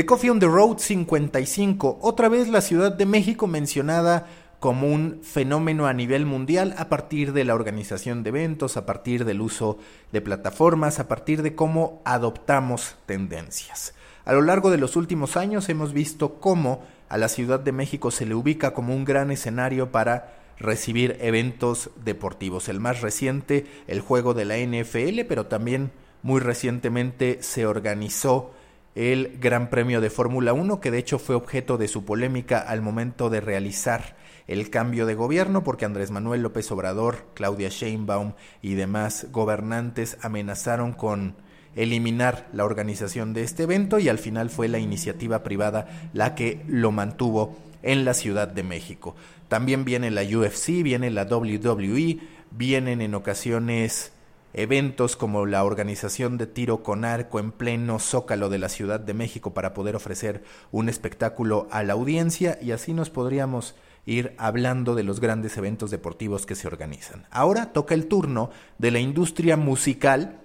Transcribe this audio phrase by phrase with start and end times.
[0.00, 5.20] The Coffee on the Road 55, otra vez la Ciudad de México mencionada como un
[5.22, 9.76] fenómeno a nivel mundial a partir de la organización de eventos, a partir del uso
[10.10, 13.92] de plataformas, a partir de cómo adoptamos tendencias.
[14.24, 16.80] A lo largo de los últimos años hemos visto cómo
[17.10, 21.90] a la Ciudad de México se le ubica como un gran escenario para recibir eventos
[22.02, 22.70] deportivos.
[22.70, 25.92] El más reciente, el juego de la NFL, pero también
[26.22, 28.54] muy recientemente se organizó
[28.94, 32.82] el Gran Premio de Fórmula 1, que de hecho fue objeto de su polémica al
[32.82, 34.16] momento de realizar
[34.46, 38.32] el cambio de gobierno porque Andrés Manuel López Obrador, Claudia Sheinbaum
[38.62, 41.36] y demás gobernantes amenazaron con
[41.76, 46.64] eliminar la organización de este evento y al final fue la iniciativa privada la que
[46.66, 49.14] lo mantuvo en la Ciudad de México.
[49.48, 52.18] También viene la UFC, viene la WWE,
[52.50, 54.12] vienen en ocasiones
[54.52, 59.14] eventos como la organización de tiro con arco en pleno zócalo de la Ciudad de
[59.14, 63.74] México para poder ofrecer un espectáculo a la audiencia y así nos podríamos
[64.06, 67.26] ir hablando de los grandes eventos deportivos que se organizan.
[67.30, 70.40] Ahora toca el turno de la industria musical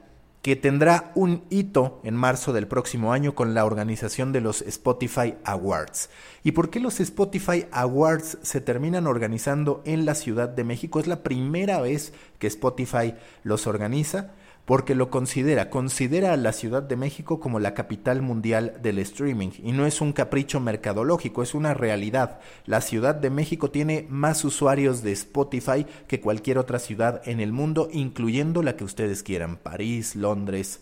[0.45, 5.33] que tendrá un hito en marzo del próximo año con la organización de los Spotify
[5.43, 6.11] Awards.
[6.43, 10.99] ¿Y por qué los Spotify Awards se terminan organizando en la Ciudad de México?
[10.99, 14.33] Es la primera vez que Spotify los organiza
[14.65, 19.51] porque lo considera, considera a la Ciudad de México como la capital mundial del streaming
[19.63, 22.39] y no es un capricho mercadológico, es una realidad.
[22.65, 27.51] La Ciudad de México tiene más usuarios de Spotify que cualquier otra ciudad en el
[27.51, 30.81] mundo, incluyendo la que ustedes quieran, París, Londres,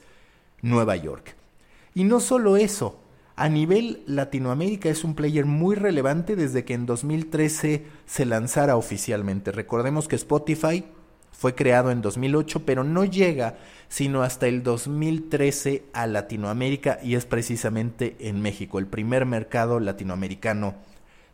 [0.61, 1.35] Nueva York.
[1.93, 3.01] Y no solo eso,
[3.35, 9.51] a nivel Latinoamérica es un player muy relevante desde que en 2013 se lanzara oficialmente.
[9.51, 10.85] Recordemos que Spotify
[11.33, 13.57] fue creado en 2008, pero no llega
[13.89, 20.73] sino hasta el 2013 a Latinoamérica y es precisamente en México, el primer mercado latinoamericano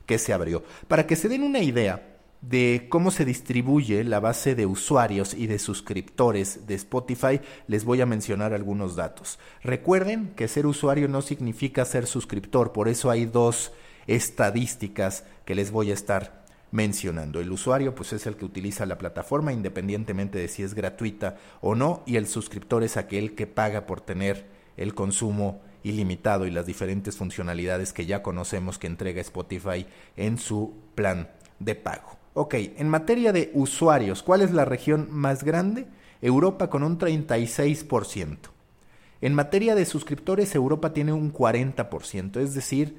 [0.06, 0.64] que se abrió.
[0.90, 5.48] Para que se den una idea de cómo se distribuye la base de usuarios y
[5.48, 9.40] de suscriptores de Spotify, les voy a mencionar algunos datos.
[9.64, 13.72] Recuerden que ser usuario no significa ser suscriptor, por eso hay dos
[14.08, 16.39] estadísticas que les voy a estar
[16.72, 17.40] mencionando.
[17.40, 21.76] El usuario pues es el que utiliza la plataforma independientemente de si es gratuita o
[21.76, 24.46] no y el suscriptor es aquel que paga por tener
[24.78, 29.86] el consumo ilimitado y las diferentes funcionalidades que ya conocemos que entrega Spotify
[30.18, 31.30] en su plan
[31.60, 32.18] de pago.
[32.34, 35.88] Ok, en materia de usuarios, ¿cuál es la región más grande?
[36.22, 38.38] Europa con un 36%.
[39.22, 42.96] En materia de suscriptores, Europa tiene un 40%, es decir,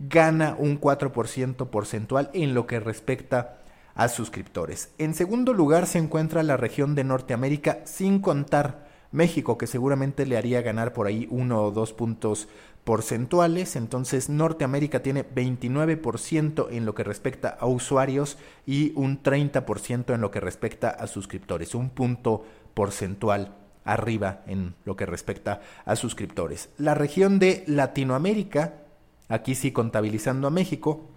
[0.00, 3.58] gana un 4% porcentual en lo que respecta
[3.94, 4.90] a suscriptores.
[4.98, 10.38] En segundo lugar se encuentra la región de Norteamérica, sin contar México, que seguramente le
[10.38, 12.48] haría ganar por ahí uno o dos puntos
[12.84, 13.76] porcentuales.
[13.76, 20.30] Entonces Norteamérica tiene 29% en lo que respecta a usuarios y un 30% en lo
[20.30, 21.74] que respecta a suscriptores.
[21.74, 26.70] Un punto porcentual arriba en lo que respecta a suscriptores.
[26.78, 28.74] La región de Latinoamérica
[29.30, 31.08] aquí sí contabilizando a México,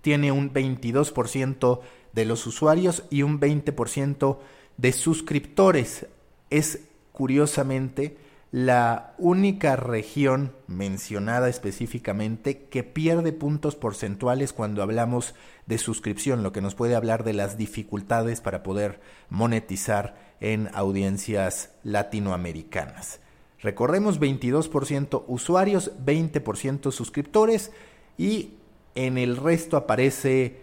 [0.00, 1.80] tiene un 22%
[2.14, 4.38] de los usuarios y un 20%
[4.78, 6.06] de suscriptores.
[6.48, 6.80] Es
[7.12, 8.16] curiosamente
[8.52, 15.34] la única región mencionada específicamente que pierde puntos porcentuales cuando hablamos
[15.66, 21.70] de suscripción, lo que nos puede hablar de las dificultades para poder monetizar en audiencias
[21.84, 23.20] latinoamericanas.
[23.62, 27.72] Recordemos 22% usuarios, 20% suscriptores
[28.16, 28.54] y
[28.94, 30.60] en el resto aparece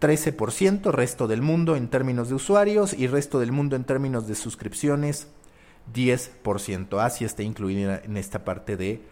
[0.00, 4.34] 13% resto del mundo en términos de usuarios y resto del mundo en términos de
[4.34, 5.28] suscripciones
[5.92, 7.02] 10%.
[7.02, 9.02] Así está incluida en esta parte de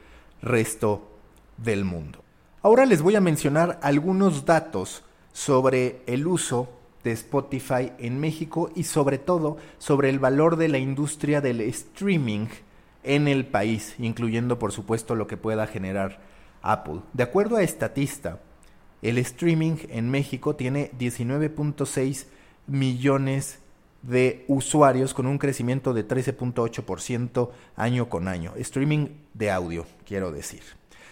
[0.41, 1.09] resto
[1.57, 2.23] del mundo.
[2.63, 6.71] Ahora les voy a mencionar algunos datos sobre el uso
[7.05, 12.47] de Spotify en México y sobre todo sobre el valor de la industria del streaming
[13.07, 16.21] en el país, incluyendo por supuesto lo que pueda generar
[16.61, 17.01] Apple.
[17.13, 18.41] De acuerdo a Estatista,
[19.03, 22.27] el streaming en México tiene 19.6
[22.67, 23.61] millones
[24.03, 28.53] de usuarios con un crecimiento de 13.8% año con año.
[28.57, 30.63] Streaming de audio, quiero decir.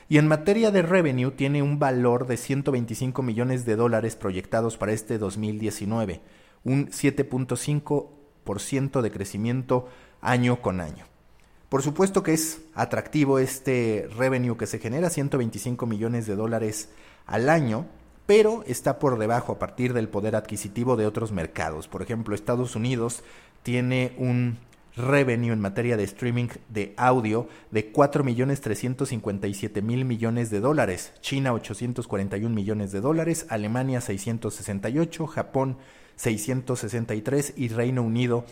[0.08, 4.92] Y en materia de revenue tiene un valor de 125 millones de dólares proyectados para
[4.92, 6.20] este 2019,
[6.62, 9.88] un 7.5% de crecimiento
[10.20, 11.06] año con año.
[11.74, 16.90] Por supuesto que es atractivo este revenue que se genera, 125 millones de dólares
[17.26, 17.86] al año,
[18.26, 21.88] pero está por debajo a partir del poder adquisitivo de otros mercados.
[21.88, 23.24] Por ejemplo, Estados Unidos
[23.64, 24.58] tiene un
[24.94, 32.92] revenue en materia de streaming de audio de 4.357.000 millones de dólares, China 841 millones
[32.92, 35.78] de dólares, Alemania 668, Japón
[36.14, 38.44] 663 y Reino Unido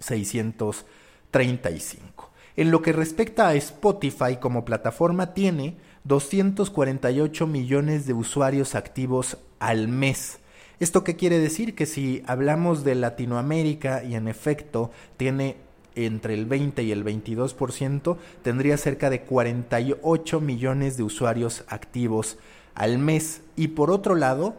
[0.00, 2.31] 635.
[2.56, 9.88] En lo que respecta a Spotify como plataforma tiene 248 millones de usuarios activos al
[9.88, 10.38] mes.
[10.80, 11.74] ¿Esto qué quiere decir?
[11.74, 15.56] Que si hablamos de Latinoamérica y en efecto tiene
[15.94, 22.38] entre el 20 y el 22%, tendría cerca de 48 millones de usuarios activos
[22.74, 23.42] al mes.
[23.56, 24.56] Y por otro lado,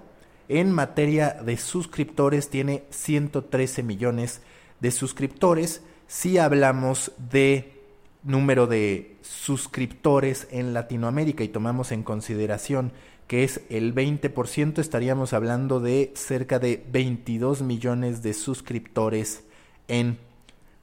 [0.48, 4.42] en materia de suscriptores tiene 113 millones
[4.80, 5.82] de suscriptores.
[6.08, 7.83] Si hablamos de
[8.24, 12.94] número de suscriptores en Latinoamérica y tomamos en consideración
[13.28, 19.44] que es el 20%, estaríamos hablando de cerca de 22 millones de suscriptores
[19.88, 20.18] en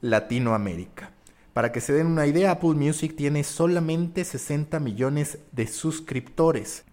[0.01, 1.11] Latinoamérica.
[1.53, 6.85] Para que se den una idea, Apple Music tiene solamente 60 millones de suscriptores.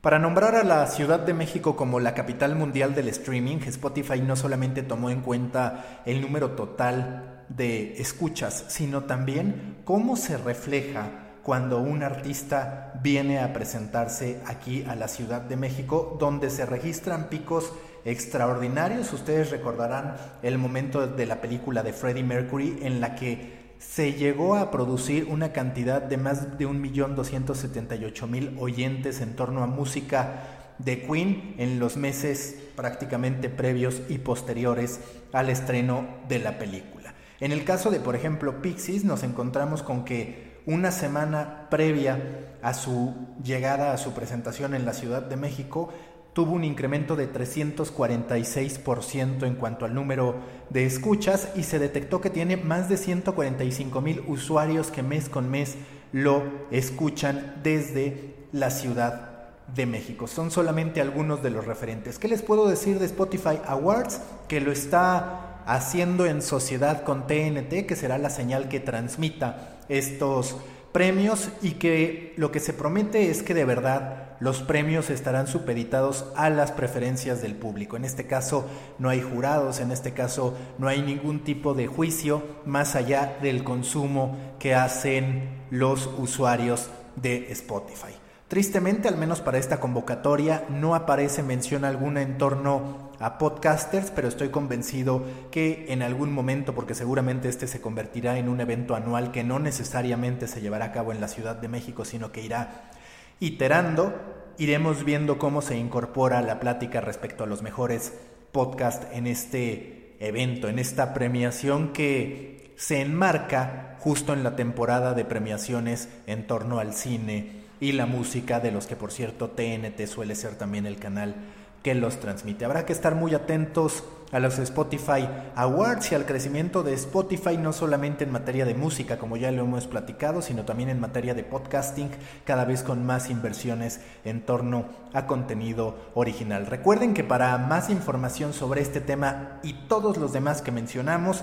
[0.00, 4.36] Para nombrar a la Ciudad de México como la capital mundial del streaming, Spotify no
[4.36, 11.08] solamente tomó en cuenta el número total de escuchas, sino también cómo se refleja
[11.42, 17.28] cuando un artista viene a presentarse aquí a la Ciudad de México, donde se registran
[17.28, 17.72] picos
[18.04, 19.12] extraordinarios.
[19.12, 24.56] Ustedes recordarán el momento de la película de Freddie Mercury en la que se llegó
[24.56, 31.54] a producir una cantidad de más de 1.278.000 oyentes en torno a música de Queen
[31.58, 35.00] en los meses prácticamente previos y posteriores
[35.32, 37.14] al estreno de la película.
[37.40, 42.74] En el caso de, por ejemplo, Pixies, nos encontramos con que una semana previa a
[42.74, 45.92] su llegada, a su presentación en la Ciudad de México,
[46.38, 50.36] tuvo un incremento de 346% en cuanto al número
[50.70, 55.50] de escuchas y se detectó que tiene más de 145 mil usuarios que mes con
[55.50, 55.74] mes
[56.12, 60.28] lo escuchan desde la Ciudad de México.
[60.28, 62.20] Son solamente algunos de los referentes.
[62.20, 64.20] ¿Qué les puedo decir de Spotify Awards?
[64.46, 70.54] Que lo está haciendo en sociedad con TNT, que será la señal que transmita estos
[70.92, 76.26] premios y que lo que se promete es que de verdad los premios estarán supeditados
[76.36, 77.96] a las preferencias del público.
[77.96, 78.66] En este caso
[78.98, 83.64] no hay jurados, en este caso no hay ningún tipo de juicio más allá del
[83.64, 88.14] consumo que hacen los usuarios de Spotify.
[88.48, 94.26] Tristemente, al menos para esta convocatoria, no aparece mención alguna en torno a podcasters, pero
[94.26, 99.32] estoy convencido que en algún momento, porque seguramente este se convertirá en un evento anual
[99.32, 102.90] que no necesariamente se llevará a cabo en la Ciudad de México, sino que irá
[103.38, 104.14] iterando,
[104.56, 108.14] iremos viendo cómo se incorpora la plática respecto a los mejores
[108.50, 115.26] podcasts en este evento, en esta premiación que se enmarca justo en la temporada de
[115.26, 120.34] premiaciones en torno al cine y la música, de los que por cierto TNT suele
[120.34, 121.34] ser también el canal
[121.82, 122.64] que los transmite.
[122.64, 127.72] Habrá que estar muy atentos a los Spotify Awards y al crecimiento de Spotify, no
[127.72, 131.44] solamente en materia de música, como ya lo hemos platicado, sino también en materia de
[131.44, 132.10] podcasting,
[132.44, 136.66] cada vez con más inversiones en torno a contenido original.
[136.66, 141.42] Recuerden que para más información sobre este tema y todos los demás que mencionamos,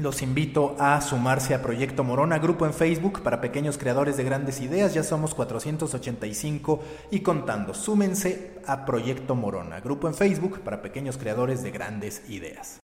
[0.00, 4.60] los invito a sumarse a Proyecto Morona, grupo en Facebook para pequeños creadores de grandes
[4.60, 4.94] ideas.
[4.94, 6.80] Ya somos 485
[7.10, 7.74] y contando.
[7.74, 12.78] Súmense a Proyecto Morona, grupo en Facebook para pequeños creadores de grandes ideas.